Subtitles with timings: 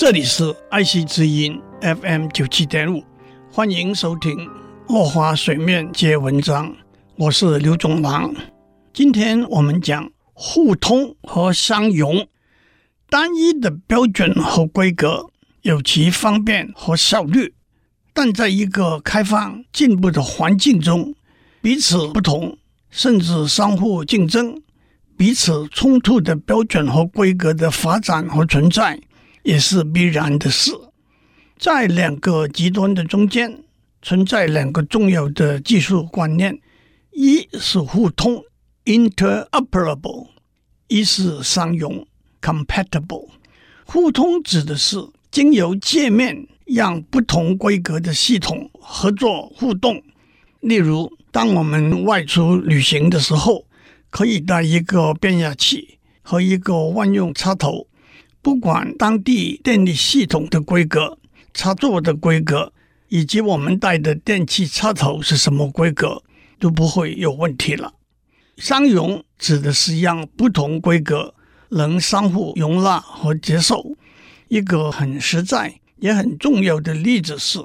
[0.00, 3.04] 这里是爱惜之音 FM 九七点五，
[3.52, 4.34] 欢迎收听
[4.88, 6.68] 《落花水面皆文章》，
[7.16, 8.34] 我是刘总郎。
[8.94, 12.26] 今天我们讲互通和相容。
[13.10, 15.26] 单一的标准和规格
[15.60, 17.52] 有其方便和效率，
[18.14, 21.14] 但在一个开放进步的环境中，
[21.60, 22.56] 彼此不同，
[22.88, 24.62] 甚至相互竞争、
[25.18, 28.98] 彼此冲突的标准和规格的发展和存在。
[29.42, 30.72] 也是必然的事。
[31.58, 33.62] 在两个极端的中间，
[34.02, 36.58] 存在两个重要的技术观念：
[37.12, 38.42] 一是互通
[38.84, 40.28] （interoperable），
[40.88, 42.06] 一是相容
[42.40, 43.28] （compatible）。
[43.84, 44.96] 互通指的是
[45.30, 50.02] 经由界面让不同规格的系统合作互动。
[50.60, 53.66] 例如，当我们外出旅行的时候，
[54.08, 57.86] 可以带一个变压器和一个万用插头。
[58.42, 61.18] 不管当地电力系统的规格、
[61.52, 62.72] 插座的规格，
[63.08, 66.22] 以及我们带的电器插头是什么规格，
[66.58, 67.92] 都不会有问题了。
[68.56, 71.34] 相容指的是让不同规格
[71.70, 73.94] 能相互容纳和接受。
[74.48, 77.58] 一个很实在也很重要的例子是，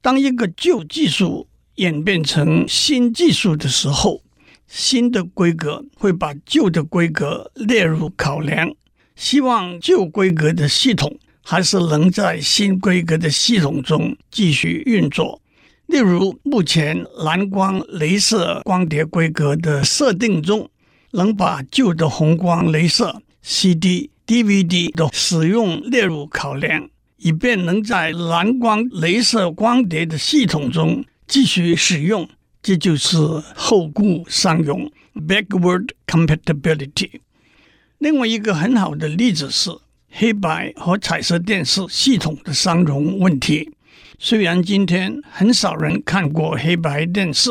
[0.00, 4.22] 当一个旧技术演变成新技术的时候，
[4.66, 8.74] 新的规格会把旧的规格列入考量。
[9.16, 15.40] 希望旧规格的系统还是能在新规格的系统中继续运作。
[15.86, 20.70] 例如，目前蓝光镭射光碟规格的设定中，
[21.12, 32.28] 能把旧的红光镭射 CD、DVD 的使用列入考量，以便能在蓝光镭射光碟的系统中继续使用。
[32.62, 33.18] 这就是
[33.54, 37.10] 后顾相容 （backward compatibility）。
[37.98, 39.70] 另外一个很好的例子是
[40.10, 43.70] 黑白和彩色电视系统的相容问题。
[44.18, 47.50] 虽然今天很少人看过黑白电视，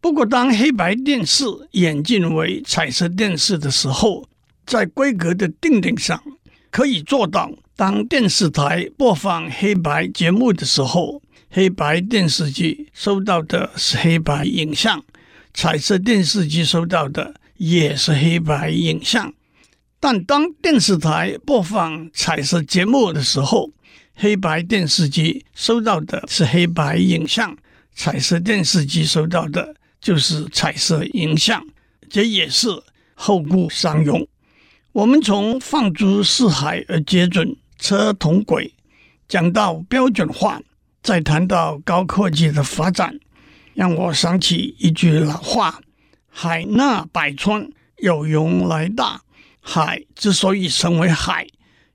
[0.00, 4.26] 不过当黑白电视演进为彩色电视的时候，
[4.66, 6.20] 在规格的订定上
[6.70, 14.98] 可以做到：当电视台播放黑白节目的时候，黑白电视机收到的是黑白影像；
[15.54, 19.32] 彩色电视机收到的也是黑白影像。
[20.02, 23.70] 但当电视台播放彩色节目的时候，
[24.16, 27.56] 黑白电视机收到的是黑白影像，
[27.94, 31.64] 彩色电视机收到的就是彩色影像，
[32.10, 32.66] 这也是
[33.14, 34.26] 后顾相容。
[34.90, 38.74] 我们从放诸四海而皆准、车同轨
[39.28, 40.60] 讲到标准化，
[41.00, 43.20] 再谈到高科技的发展，
[43.74, 45.80] 让我想起一句老话
[46.28, 49.22] ：“海纳百川，有容乃大。”
[49.64, 51.46] 海之所以成为海，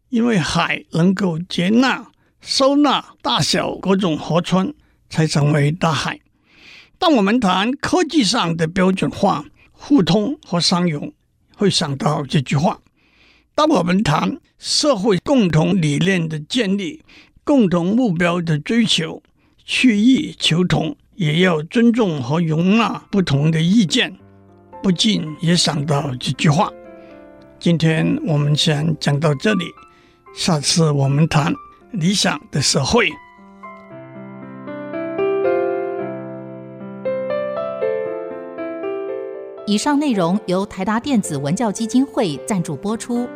[0.09, 2.07] 因为海能够接纳、
[2.39, 4.73] 收纳大小各种河川，
[5.09, 6.22] 才成为大海。
[6.97, 11.13] 当我们谈科技上的标准化、互通和相容，
[11.56, 12.79] 会想到这句话；
[13.53, 17.03] 当我们谈社会共同理念的建立、
[17.44, 19.22] 共同目标的追求、
[19.63, 24.17] 去异求同，也要尊重和容纳不同的意见，
[24.81, 26.72] 不禁也想到这句话。
[27.59, 29.66] 今天我们先讲到这里，
[30.35, 31.51] 下次我们谈
[31.91, 33.09] 理想的社会。
[39.66, 43.28] 以上内容由台达电子文教基金会赞助播出。